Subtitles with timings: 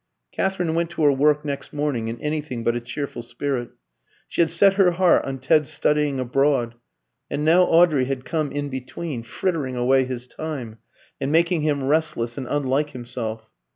[0.31, 3.69] Katherine went to her work next morning in anything but a cheerful spirit.
[4.27, 6.73] She had set her heart on Ted's studying abroad;
[7.29, 10.79] and now Audrey had come in between, frittering away his time,
[11.21, 13.51] and making him restless and unlike himself.